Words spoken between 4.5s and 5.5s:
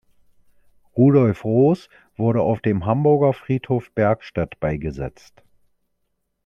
beigesetzt.